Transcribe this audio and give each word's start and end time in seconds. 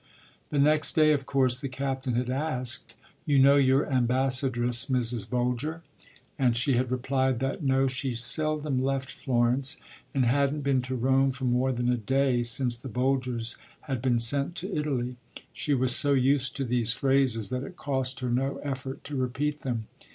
The 0.49 0.57
next 0.57 0.95
day, 0.95 1.11
of 1.11 1.27
course, 1.27 1.61
the 1.61 1.69
captain 1.69 2.15
had 2.15 2.27
asked: 2.31 2.95
“You 3.23 3.37
know 3.37 3.57
your 3.57 3.85
ambassadress, 3.87 4.87
Mrs. 4.87 5.29
Boulger?” 5.29 5.83
and 6.39 6.57
she 6.57 6.73
had 6.73 6.89
replied 6.89 7.37
that, 7.37 7.61
No, 7.61 7.85
she 7.87 8.13
seldom 8.15 8.81
left 8.83 9.11
Florence, 9.11 9.77
and 10.15 10.25
hadn’t 10.25 10.63
been 10.63 10.81
to 10.89 10.95
Rome 10.95 11.29
for 11.31 11.45
more 11.45 11.71
than 11.71 11.89
a 11.91 11.97
day 11.97 12.41
since 12.41 12.77
the 12.77 12.89
Boulgers 12.89 13.57
had 13.81 14.01
been 14.01 14.17
sent 14.17 14.55
to 14.55 14.75
Italy. 14.75 15.17
She 15.53 15.75
was 15.75 15.95
so 15.95 16.13
used 16.13 16.55
to 16.55 16.63
these 16.65 16.93
phrases 16.93 17.51
that 17.51 17.61
it 17.61 17.77
cost 17.77 18.21
her 18.21 18.29
no 18.31 18.57
effort 18.63 19.03
to 19.03 19.15
repeat 19.15 19.59
them. 19.59 19.85